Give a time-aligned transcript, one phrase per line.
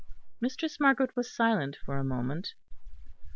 [0.39, 2.55] Mistress Margaret was silent for a moment.